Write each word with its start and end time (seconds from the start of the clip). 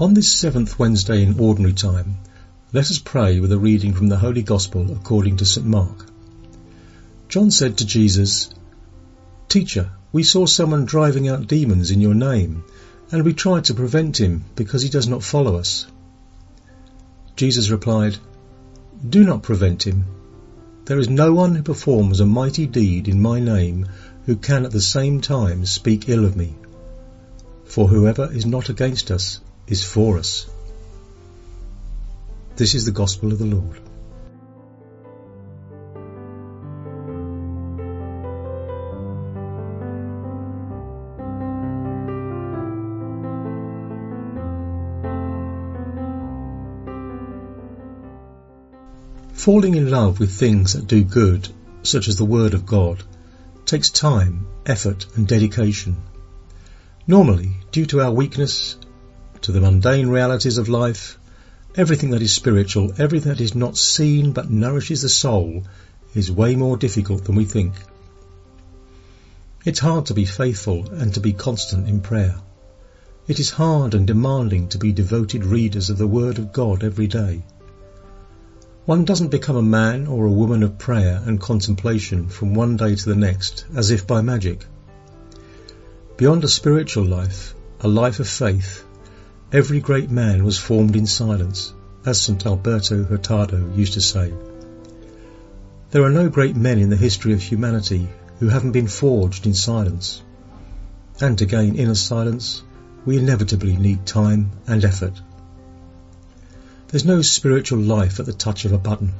On 0.00 0.14
this 0.14 0.32
seventh 0.32 0.78
Wednesday 0.78 1.22
in 1.22 1.38
Ordinary 1.38 1.74
Time, 1.74 2.16
let 2.72 2.90
us 2.90 2.98
pray 2.98 3.38
with 3.38 3.52
a 3.52 3.58
reading 3.58 3.92
from 3.92 4.08
the 4.08 4.16
Holy 4.16 4.40
Gospel 4.40 4.90
according 4.92 5.36
to 5.36 5.44
St 5.44 5.66
Mark. 5.66 6.06
John 7.28 7.50
said 7.50 7.76
to 7.76 7.84
Jesus, 7.84 8.48
Teacher, 9.50 9.90
we 10.10 10.22
saw 10.22 10.46
someone 10.46 10.86
driving 10.86 11.28
out 11.28 11.48
demons 11.48 11.90
in 11.90 12.00
your 12.00 12.14
name, 12.14 12.64
and 13.12 13.26
we 13.26 13.34
tried 13.34 13.66
to 13.66 13.74
prevent 13.74 14.18
him 14.18 14.46
because 14.56 14.80
he 14.80 14.88
does 14.88 15.06
not 15.06 15.22
follow 15.22 15.56
us. 15.56 15.86
Jesus 17.36 17.68
replied, 17.68 18.16
Do 19.06 19.22
not 19.22 19.42
prevent 19.42 19.86
him. 19.86 20.06
There 20.86 20.98
is 20.98 21.10
no 21.10 21.34
one 21.34 21.54
who 21.54 21.62
performs 21.62 22.20
a 22.20 22.24
mighty 22.24 22.66
deed 22.66 23.06
in 23.06 23.20
my 23.20 23.38
name 23.38 23.86
who 24.24 24.36
can 24.36 24.64
at 24.64 24.72
the 24.72 24.80
same 24.80 25.20
time 25.20 25.66
speak 25.66 26.08
ill 26.08 26.24
of 26.24 26.36
me. 26.36 26.54
For 27.66 27.86
whoever 27.86 28.32
is 28.32 28.46
not 28.46 28.70
against 28.70 29.10
us 29.10 29.40
is 29.70 29.84
for 29.84 30.18
us. 30.18 30.50
This 32.56 32.74
is 32.74 32.84
the 32.84 32.90
gospel 32.90 33.32
of 33.32 33.38
the 33.38 33.46
Lord. 33.46 33.80
Falling 49.32 49.74
in 49.74 49.88
love 49.88 50.20
with 50.20 50.32
things 50.32 50.74
that 50.74 50.86
do 50.86 51.02
good, 51.02 51.48
such 51.82 52.08
as 52.08 52.16
the 52.16 52.26
Word 52.26 52.52
of 52.52 52.66
God, 52.66 53.02
takes 53.64 53.88
time, 53.88 54.46
effort 54.66 55.06
and 55.14 55.26
dedication. 55.26 55.96
Normally, 57.06 57.56
due 57.72 57.86
to 57.86 58.00
our 58.00 58.12
weakness 58.12 58.76
to 59.42 59.52
the 59.52 59.60
mundane 59.60 60.08
realities 60.08 60.58
of 60.58 60.68
life, 60.68 61.18
everything 61.74 62.10
that 62.10 62.22
is 62.22 62.32
spiritual, 62.32 62.92
everything 62.98 63.32
that 63.32 63.40
is 63.40 63.54
not 63.54 63.76
seen 63.76 64.32
but 64.32 64.50
nourishes 64.50 65.02
the 65.02 65.08
soul, 65.08 65.64
is 66.14 66.30
way 66.30 66.56
more 66.56 66.76
difficult 66.76 67.24
than 67.24 67.36
we 67.36 67.44
think. 67.44 67.72
It's 69.64 69.78
hard 69.78 70.06
to 70.06 70.14
be 70.14 70.24
faithful 70.24 70.88
and 70.90 71.12
to 71.14 71.20
be 71.20 71.32
constant 71.32 71.88
in 71.88 72.00
prayer. 72.00 72.36
It 73.28 73.38
is 73.38 73.50
hard 73.50 73.94
and 73.94 74.06
demanding 74.06 74.68
to 74.68 74.78
be 74.78 74.92
devoted 74.92 75.44
readers 75.44 75.90
of 75.90 75.98
the 75.98 76.06
Word 76.06 76.38
of 76.38 76.52
God 76.52 76.82
every 76.82 77.06
day. 77.06 77.44
One 78.86 79.04
doesn't 79.04 79.28
become 79.28 79.56
a 79.56 79.62
man 79.62 80.06
or 80.06 80.26
a 80.26 80.32
woman 80.32 80.62
of 80.62 80.78
prayer 80.78 81.22
and 81.24 81.40
contemplation 81.40 82.28
from 82.28 82.54
one 82.54 82.76
day 82.76 82.96
to 82.96 83.08
the 83.08 83.14
next 83.14 83.66
as 83.76 83.90
if 83.90 84.06
by 84.06 84.20
magic. 84.20 84.66
Beyond 86.16 86.42
a 86.42 86.48
spiritual 86.48 87.04
life, 87.04 87.54
a 87.80 87.88
life 87.88 88.18
of 88.18 88.28
faith, 88.28 88.84
Every 89.52 89.80
great 89.80 90.12
man 90.12 90.44
was 90.44 90.58
formed 90.58 90.94
in 90.94 91.06
silence, 91.06 91.72
as 92.06 92.20
St. 92.20 92.46
Alberto 92.46 93.02
Hurtado 93.02 93.72
used 93.74 93.94
to 93.94 94.00
say. 94.00 94.32
There 95.90 96.04
are 96.04 96.10
no 96.10 96.28
great 96.28 96.54
men 96.54 96.78
in 96.78 96.88
the 96.88 96.96
history 96.96 97.32
of 97.32 97.42
humanity 97.42 98.08
who 98.38 98.46
haven't 98.46 98.70
been 98.70 98.86
forged 98.86 99.46
in 99.46 99.54
silence. 99.54 100.22
And 101.20 101.36
to 101.38 101.46
gain 101.46 101.74
inner 101.74 101.96
silence, 101.96 102.62
we 103.04 103.18
inevitably 103.18 103.76
need 103.76 104.06
time 104.06 104.52
and 104.68 104.84
effort. 104.84 105.20
There's 106.86 107.04
no 107.04 107.20
spiritual 107.20 107.80
life 107.80 108.20
at 108.20 108.26
the 108.26 108.32
touch 108.32 108.64
of 108.64 108.72
a 108.72 108.78
button. 108.78 109.14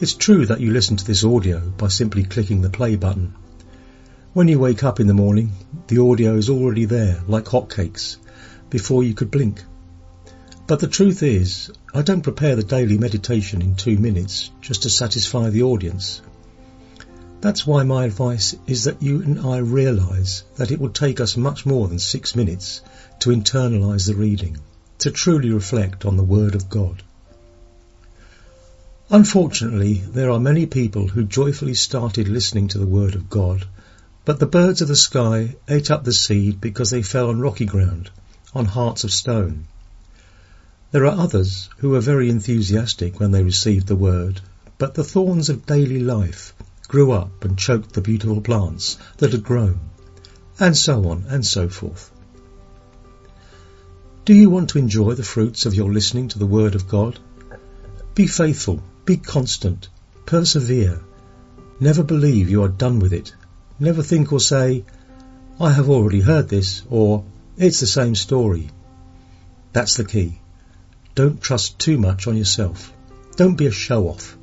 It's 0.00 0.14
true 0.14 0.46
that 0.46 0.60
you 0.60 0.72
listen 0.72 0.96
to 0.96 1.04
this 1.04 1.22
audio 1.22 1.60
by 1.60 1.86
simply 1.86 2.24
clicking 2.24 2.60
the 2.60 2.70
play 2.70 2.96
button. 2.96 3.34
When 4.32 4.48
you 4.48 4.58
wake 4.58 4.82
up 4.82 4.98
in 4.98 5.06
the 5.06 5.14
morning, 5.14 5.52
the 5.86 6.02
audio 6.02 6.34
is 6.34 6.50
already 6.50 6.86
there, 6.86 7.20
like 7.28 7.44
hotcakes, 7.44 8.16
before 8.72 9.04
you 9.04 9.12
could 9.12 9.30
blink. 9.30 9.62
But 10.66 10.80
the 10.80 10.88
truth 10.88 11.22
is, 11.22 11.70
I 11.92 12.00
don't 12.00 12.22
prepare 12.22 12.56
the 12.56 12.62
daily 12.62 12.96
meditation 12.96 13.60
in 13.60 13.74
two 13.74 13.98
minutes 13.98 14.50
just 14.62 14.84
to 14.84 14.88
satisfy 14.88 15.50
the 15.50 15.64
audience. 15.64 16.22
That's 17.42 17.66
why 17.66 17.82
my 17.82 18.06
advice 18.06 18.56
is 18.66 18.84
that 18.84 19.02
you 19.02 19.20
and 19.20 19.40
I 19.40 19.58
realize 19.58 20.44
that 20.56 20.70
it 20.70 20.80
will 20.80 20.88
take 20.88 21.20
us 21.20 21.36
much 21.36 21.66
more 21.66 21.86
than 21.86 21.98
six 21.98 22.34
minutes 22.34 22.80
to 23.18 23.28
internalize 23.28 24.06
the 24.06 24.14
reading, 24.14 24.56
to 25.00 25.10
truly 25.10 25.50
reflect 25.50 26.06
on 26.06 26.16
the 26.16 26.22
Word 26.22 26.54
of 26.54 26.70
God. 26.70 27.02
Unfortunately, 29.10 30.02
there 30.14 30.30
are 30.30 30.40
many 30.40 30.64
people 30.64 31.08
who 31.08 31.24
joyfully 31.24 31.74
started 31.74 32.26
listening 32.26 32.68
to 32.68 32.78
the 32.78 32.86
Word 32.86 33.16
of 33.16 33.28
God, 33.28 33.66
but 34.24 34.40
the 34.40 34.46
birds 34.46 34.80
of 34.80 34.88
the 34.88 34.96
sky 34.96 35.56
ate 35.68 35.90
up 35.90 36.04
the 36.04 36.12
seed 36.14 36.58
because 36.58 36.88
they 36.88 37.02
fell 37.02 37.28
on 37.28 37.38
rocky 37.38 37.66
ground 37.66 38.10
on 38.54 38.64
hearts 38.64 39.04
of 39.04 39.12
stone. 39.12 39.66
There 40.90 41.06
are 41.06 41.18
others 41.18 41.70
who 41.78 41.90
were 41.90 42.00
very 42.00 42.28
enthusiastic 42.28 43.18
when 43.18 43.30
they 43.30 43.42
received 43.42 43.86
the 43.86 43.96
word, 43.96 44.40
but 44.78 44.94
the 44.94 45.04
thorns 45.04 45.48
of 45.48 45.66
daily 45.66 46.00
life 46.00 46.54
grew 46.88 47.12
up 47.12 47.44
and 47.44 47.56
choked 47.56 47.94
the 47.94 48.02
beautiful 48.02 48.40
plants 48.42 48.98
that 49.16 49.32
had 49.32 49.42
grown, 49.42 49.80
and 50.60 50.76
so 50.76 51.08
on 51.08 51.24
and 51.28 51.46
so 51.46 51.68
forth. 51.68 52.10
Do 54.24 54.34
you 54.34 54.50
want 54.50 54.70
to 54.70 54.78
enjoy 54.78 55.14
the 55.14 55.24
fruits 55.24 55.66
of 55.66 55.74
your 55.74 55.90
listening 55.90 56.28
to 56.28 56.38
the 56.38 56.46
Word 56.46 56.74
of 56.74 56.88
God? 56.88 57.18
Be 58.14 58.26
faithful, 58.26 58.82
be 59.04 59.16
constant, 59.16 59.88
persevere. 60.26 61.00
Never 61.80 62.02
believe 62.02 62.50
you 62.50 62.62
are 62.62 62.68
done 62.68 62.98
with 62.98 63.12
it. 63.12 63.34
Never 63.80 64.02
think 64.02 64.32
or 64.32 64.38
say, 64.38 64.84
I 65.58 65.72
have 65.72 65.88
already 65.88 66.20
heard 66.20 66.48
this, 66.48 66.82
or 66.88 67.24
it's 67.56 67.80
the 67.80 67.86
same 67.86 68.14
story. 68.14 68.70
That's 69.72 69.96
the 69.96 70.04
key. 70.04 70.40
Don't 71.14 71.40
trust 71.40 71.78
too 71.78 71.98
much 71.98 72.26
on 72.26 72.36
yourself. 72.36 72.92
Don't 73.36 73.56
be 73.56 73.66
a 73.66 73.70
show 73.70 74.08
off. 74.08 74.36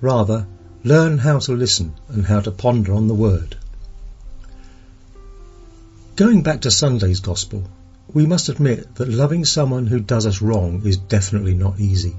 Rather, 0.00 0.46
learn 0.84 1.18
how 1.18 1.38
to 1.38 1.52
listen 1.52 1.94
and 2.08 2.26
how 2.26 2.40
to 2.40 2.50
ponder 2.50 2.92
on 2.94 3.08
the 3.08 3.14
word. 3.14 3.56
Going 6.16 6.42
back 6.42 6.62
to 6.62 6.70
Sunday's 6.70 7.20
Gospel, 7.20 7.64
we 8.12 8.26
must 8.26 8.48
admit 8.48 8.94
that 8.96 9.08
loving 9.08 9.44
someone 9.44 9.86
who 9.86 10.00
does 10.00 10.26
us 10.26 10.42
wrong 10.42 10.82
is 10.84 10.96
definitely 10.96 11.54
not 11.54 11.80
easy. 11.80 12.16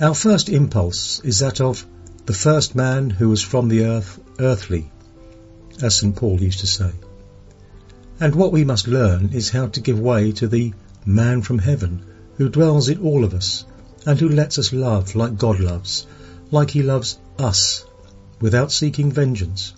Our 0.00 0.14
first 0.14 0.48
impulse 0.48 1.20
is 1.20 1.40
that 1.40 1.60
of 1.60 1.86
the 2.26 2.32
first 2.32 2.74
man 2.74 3.10
who 3.10 3.28
was 3.28 3.42
from 3.42 3.68
the 3.68 3.84
earth 3.84 4.18
earthly, 4.38 4.90
as 5.82 5.96
St. 5.96 6.16
Paul 6.16 6.40
used 6.40 6.60
to 6.60 6.66
say. 6.66 6.90
And 8.20 8.34
what 8.36 8.52
we 8.52 8.64
must 8.64 8.86
learn 8.86 9.30
is 9.32 9.50
how 9.50 9.66
to 9.66 9.80
give 9.80 9.98
way 9.98 10.30
to 10.32 10.46
the 10.46 10.72
man 11.04 11.42
from 11.42 11.58
heaven 11.58 12.04
who 12.36 12.48
dwells 12.48 12.88
in 12.88 12.98
all 12.98 13.24
of 13.24 13.34
us 13.34 13.64
and 14.06 14.18
who 14.20 14.28
lets 14.28 14.56
us 14.58 14.72
love 14.72 15.16
like 15.16 15.36
God 15.36 15.58
loves, 15.58 16.06
like 16.50 16.70
he 16.70 16.82
loves 16.82 17.18
us, 17.38 17.84
without 18.40 18.70
seeking 18.70 19.10
vengeance, 19.10 19.74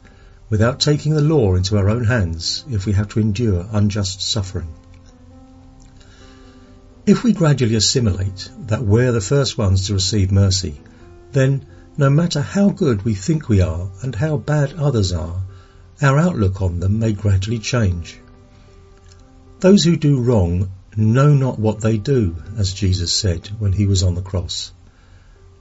without 0.51 0.81
taking 0.81 1.15
the 1.15 1.23
law 1.23 1.55
into 1.55 1.79
our 1.79 1.89
own 1.89 2.05
hands 2.05 2.65
if 2.71 2.85
we 2.85 2.93
have 2.93 3.09
to 3.09 3.21
endure 3.21 3.67
unjust 3.73 4.21
suffering. 4.21 4.69
If 7.07 7.25
we 7.25 7.33
gradually 7.33 7.77
assimilate 7.77 8.51
that 8.67 8.85
we're 8.85 9.13
the 9.13 9.21
first 9.21 9.57
ones 9.57 9.87
to 9.87 9.95
receive 9.95 10.31
mercy, 10.31 10.81
then 11.33 11.65
no 11.97 12.11
matter 12.11 12.43
how 12.43 12.69
good 12.69 13.03
we 13.03 13.15
think 13.15 13.49
we 13.49 13.63
are 13.63 13.89
and 14.03 14.15
how 14.15 14.37
bad 14.37 14.75
others 14.75 15.13
are, 15.13 15.43
our 16.03 16.19
outlook 16.19 16.61
on 16.61 16.81
them 16.81 16.99
may 16.99 17.13
gradually 17.13 17.59
change. 17.59 18.21
Those 19.61 19.85
who 19.85 19.97
do 19.97 20.21
wrong 20.21 20.71
know 20.97 21.33
not 21.33 21.59
what 21.59 21.81
they 21.81 21.97
do, 21.97 22.37
as 22.59 22.75
Jesus 22.75 23.13
said 23.13 23.49
when 23.59 23.73
he 23.73 23.87
was 23.87 24.03
on 24.03 24.15
the 24.15 24.21
cross. 24.21 24.71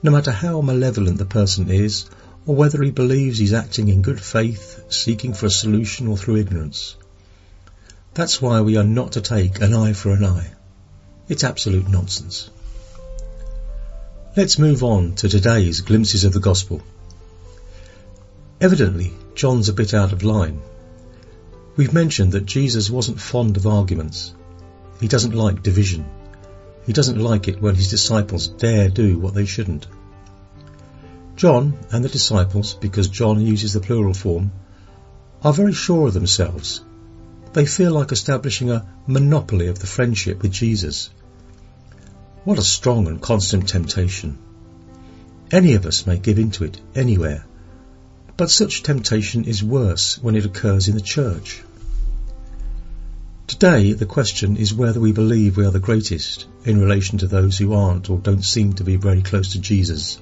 No 0.03 0.11
matter 0.11 0.31
how 0.31 0.59
malevolent 0.59 1.17
the 1.17 1.25
person 1.25 1.69
is, 1.69 2.05
or 2.45 2.55
whether 2.55 2.83
he 2.83 2.91
believes 2.91 3.37
he's 3.37 3.53
acting 3.53 3.87
in 3.87 4.01
good 4.01 4.19
faith, 4.19 4.83
seeking 4.89 5.33
for 5.33 5.45
a 5.45 5.49
solution 5.49 6.07
or 6.07 6.17
through 6.17 6.37
ignorance. 6.37 6.97
That's 8.13 8.41
why 8.41 8.61
we 8.61 8.75
are 8.75 8.83
not 8.83 9.13
to 9.13 9.21
take 9.21 9.61
an 9.61 9.73
eye 9.73 9.93
for 9.93 10.11
an 10.11 10.25
eye. 10.25 10.51
It's 11.29 11.45
absolute 11.45 11.87
nonsense. 11.87 12.49
Let's 14.35 14.59
move 14.59 14.83
on 14.83 15.15
to 15.15 15.29
today's 15.29 15.79
glimpses 15.79 16.25
of 16.25 16.33
the 16.33 16.41
gospel. 16.41 16.83
Evidently, 18.59 19.13
John's 19.35 19.69
a 19.69 19.73
bit 19.73 19.93
out 19.93 20.11
of 20.11 20.23
line 20.23 20.61
We've 21.77 21.93
mentioned 21.93 22.31
that 22.31 22.45
Jesus 22.45 22.89
wasn't 22.89 23.19
fond 23.19 23.57
of 23.57 23.67
arguments. 23.67 24.33
He 25.01 25.09
doesn't 25.09 25.35
like 25.35 25.61
division. 25.61 26.05
He 26.85 26.93
doesn't 26.93 27.19
like 27.19 27.49
it 27.49 27.61
when 27.61 27.75
his 27.75 27.89
disciples 27.89 28.47
dare 28.47 28.87
do 28.87 29.19
what 29.19 29.33
they 29.33 29.45
shouldn't. 29.45 29.87
John 31.35 31.77
and 31.91 32.05
the 32.05 32.09
disciples, 32.09 32.75
because 32.75 33.09
John 33.09 33.41
uses 33.41 33.73
the 33.73 33.81
plural 33.81 34.13
form, 34.13 34.53
are 35.43 35.51
very 35.51 35.73
sure 35.73 36.07
of 36.07 36.13
themselves. 36.13 36.81
They 37.51 37.65
feel 37.65 37.91
like 37.91 38.13
establishing 38.13 38.71
a 38.71 38.87
monopoly 39.05 39.67
of 39.67 39.79
the 39.79 39.87
friendship 39.87 40.41
with 40.41 40.53
Jesus. 40.53 41.09
What 42.45 42.57
a 42.57 42.63
strong 42.63 43.07
and 43.07 43.21
constant 43.21 43.67
temptation. 43.67 44.37
Any 45.51 45.73
of 45.73 45.85
us 45.85 46.07
may 46.07 46.19
give 46.19 46.39
in 46.39 46.51
to 46.51 46.63
it 46.63 46.79
anywhere 46.95 47.45
but 48.37 48.51
such 48.51 48.83
temptation 48.83 49.45
is 49.45 49.63
worse 49.63 50.17
when 50.21 50.35
it 50.35 50.45
occurs 50.45 50.87
in 50.87 50.95
the 50.95 51.01
church. 51.01 51.63
Today, 53.47 53.93
the 53.93 54.05
question 54.05 54.57
is 54.57 54.73
whether 54.73 54.99
we 54.99 55.13
believe 55.13 55.55
we 55.55 55.65
are 55.65 55.71
the 55.71 55.79
greatest 55.79 56.45
in 56.65 56.81
relation 56.81 57.19
to 57.19 57.27
those 57.27 57.57
who 57.57 57.73
aren't 57.73 58.09
or 58.09 58.17
don't 58.17 58.43
seem 58.43 58.73
to 58.73 58.83
be 58.83 58.97
very 58.97 59.21
close 59.21 59.53
to 59.53 59.59
Jesus, 59.59 60.19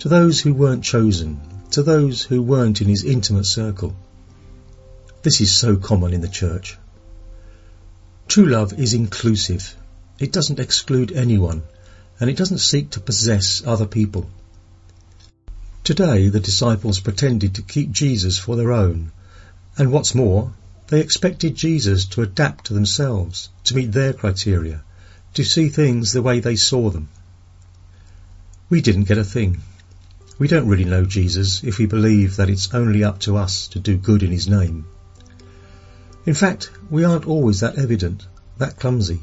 to 0.00 0.08
those 0.08 0.40
who 0.40 0.52
weren't 0.52 0.84
chosen, 0.84 1.40
to 1.70 1.82
those 1.82 2.22
who 2.22 2.42
weren't 2.42 2.82
in 2.82 2.88
his 2.88 3.04
intimate 3.04 3.46
circle. 3.46 3.94
This 5.22 5.40
is 5.40 5.54
so 5.54 5.76
common 5.76 6.12
in 6.12 6.20
the 6.20 6.28
church. 6.28 6.76
True 8.28 8.46
love 8.46 8.78
is 8.78 8.94
inclusive. 8.94 9.74
It 10.18 10.32
doesn't 10.32 10.60
exclude 10.60 11.12
anyone, 11.12 11.62
and 12.18 12.28
it 12.28 12.36
doesn't 12.36 12.58
seek 12.58 12.90
to 12.90 13.00
possess 13.00 13.62
other 13.64 13.86
people. 13.86 14.28
Today, 15.82 16.28
the 16.28 16.40
disciples 16.40 17.00
pretended 17.00 17.54
to 17.54 17.62
keep 17.62 17.90
Jesus 17.90 18.36
for 18.38 18.54
their 18.54 18.70
own, 18.70 19.12
and 19.78 19.90
what's 19.90 20.14
more, 20.14 20.52
they 20.88 21.00
expected 21.00 21.54
Jesus 21.54 22.04
to 22.06 22.22
adapt 22.22 22.66
to 22.66 22.74
themselves, 22.74 23.48
to 23.64 23.74
meet 23.74 23.92
their 23.92 24.12
criteria, 24.12 24.82
to 25.34 25.44
see 25.44 25.68
things 25.68 26.12
the 26.12 26.20
way 26.20 26.40
they 26.40 26.56
saw 26.56 26.90
them. 26.90 27.08
We 28.68 28.82
didn't 28.82 29.08
get 29.08 29.18
a 29.18 29.24
thing. 29.24 29.62
We 30.38 30.48
don't 30.48 30.68
really 30.68 30.84
know 30.84 31.04
Jesus 31.06 31.64
if 31.64 31.78
we 31.78 31.86
believe 31.86 32.36
that 32.36 32.50
it's 32.50 32.74
only 32.74 33.02
up 33.02 33.20
to 33.20 33.36
us 33.36 33.68
to 33.68 33.78
do 33.78 33.96
good 33.96 34.22
in 34.22 34.30
his 34.30 34.48
name. 34.48 34.84
In 36.26 36.34
fact, 36.34 36.70
we 36.90 37.04
aren't 37.04 37.26
always 37.26 37.60
that 37.60 37.78
evident, 37.78 38.26
that 38.58 38.78
clumsy, 38.78 39.20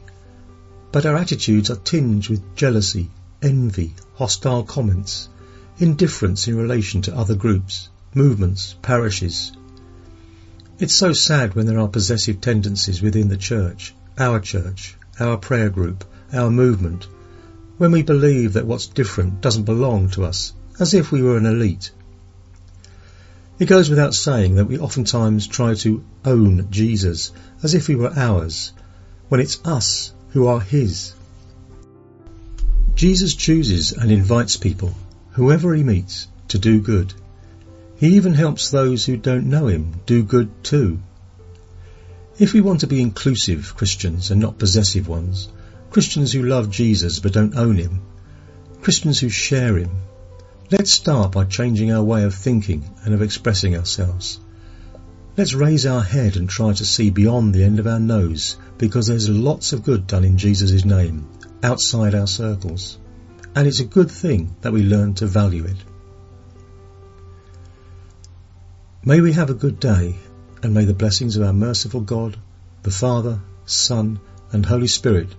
but 0.91 1.05
our 1.05 1.15
attitudes 1.15 1.69
are 1.69 1.75
tinged 1.75 2.29
with 2.29 2.55
jealousy, 2.55 3.11
envy, 3.41 3.93
hostile 4.15 4.63
comments, 4.63 5.29
indifference 5.79 6.47
in 6.47 6.57
relation 6.57 7.01
to 7.03 7.15
other 7.15 7.35
groups, 7.35 7.89
movements, 8.13 8.75
parishes, 8.81 9.51
it's 10.79 10.93
so 10.93 11.11
sad 11.11 11.55
when 11.55 11.65
there 11.65 11.79
are 11.79 11.87
possessive 11.87 12.39
tendencies 12.39 13.01
within 13.01 13.29
the 13.29 13.37
church, 13.37 13.95
our 14.17 14.39
church, 14.39 14.95
our 15.19 15.35
prayer 15.35 15.69
group, 15.69 16.05
our 16.31 16.51
movement, 16.51 17.07
when 17.77 17.91
we 17.91 18.03
believe 18.03 18.53
that 18.53 18.67
what's 18.67 18.85
different 18.85 19.41
doesn't 19.41 19.63
belong 19.63 20.09
to 20.11 20.23
us, 20.23 20.53
as 20.79 20.93
if 20.93 21.11
we 21.11 21.23
were 21.23 21.37
an 21.37 21.47
elite. 21.47 21.91
It 23.57 23.65
goes 23.65 23.89
without 23.89 24.13
saying 24.13 24.55
that 24.55 24.65
we 24.65 24.77
oftentimes 24.77 25.47
try 25.47 25.73
to 25.75 26.03
own 26.23 26.69
Jesus 26.69 27.31
as 27.63 27.73
if 27.73 27.87
he 27.87 27.95
were 27.95 28.13
ours, 28.15 28.71
when 29.29 29.41
it's 29.41 29.59
us 29.65 30.13
who 30.29 30.45
are 30.45 30.59
his. 30.59 31.13
Jesus 32.93 33.33
chooses 33.33 33.93
and 33.93 34.11
invites 34.11 34.57
people, 34.57 34.93
whoever 35.37 35.75
he 35.75 35.83
meets, 35.83 36.27
to 36.47 36.57
do 36.57 36.81
good. 36.81 37.13
He 37.95 38.15
even 38.15 38.33
helps 38.33 38.71
those 38.71 39.05
who 39.05 39.17
don't 39.17 39.45
know 39.45 39.67
him 39.67 39.93
do 40.07 40.23
good 40.23 40.49
too. 40.63 40.99
If 42.39 42.53
we 42.53 42.61
want 42.61 42.79
to 42.79 42.87
be 42.87 43.03
inclusive 43.03 43.75
Christians 43.77 44.31
and 44.31 44.41
not 44.41 44.57
possessive 44.57 45.07
ones, 45.07 45.49
Christians 45.91 46.31
who 46.31 46.41
love 46.41 46.71
Jesus 46.71 47.19
but 47.19 47.33
don't 47.33 47.55
own 47.55 47.75
him, 47.75 48.01
Christians 48.81 49.19
who 49.19 49.29
share 49.29 49.77
him, 49.77 49.91
let's 50.71 50.89
start 50.89 51.33
by 51.33 51.43
changing 51.43 51.91
our 51.91 52.03
way 52.03 52.23
of 52.23 52.33
thinking 52.33 52.89
and 53.05 53.13
of 53.13 53.21
expressing 53.21 53.77
ourselves. 53.77 54.39
Let's 55.37 55.53
raise 55.53 55.85
our 55.85 56.01
head 56.01 56.35
and 56.35 56.49
try 56.49 56.73
to 56.73 56.83
see 56.83 57.11
beyond 57.11 57.53
the 57.53 57.63
end 57.63 57.77
of 57.77 57.85
our 57.85 57.99
nose 57.99 58.57
because 58.79 59.05
there's 59.05 59.29
lots 59.29 59.71
of 59.71 59.83
good 59.83 60.07
done 60.07 60.23
in 60.23 60.39
Jesus' 60.39 60.83
name 60.83 61.27
outside 61.61 62.15
our 62.15 62.25
circles. 62.25 62.97
And 63.57 63.65
it's 63.65 63.79
a 63.79 63.85
good 63.85 64.11
thing 64.11 64.55
that 64.61 64.71
we 64.71 64.83
learn 64.83 65.15
to 65.15 65.25
value 65.25 65.65
it. 65.65 65.77
May 69.03 69.19
we 69.19 69.33
have 69.33 69.49
a 69.49 69.55
good 69.55 69.79
day, 69.79 70.17
and 70.61 70.75
may 70.75 70.85
the 70.85 70.93
blessings 70.93 71.35
of 71.35 71.41
our 71.41 71.53
merciful 71.53 72.01
God, 72.01 72.37
the 72.83 72.91
Father, 72.91 73.39
Son, 73.65 74.19
and 74.51 74.63
Holy 74.63 74.85
Spirit 74.85 75.29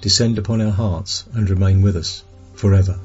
descend 0.00 0.38
upon 0.38 0.60
our 0.60 0.70
hearts 0.70 1.24
and 1.32 1.50
remain 1.50 1.82
with 1.82 1.96
us 1.96 2.22
forever. 2.52 3.00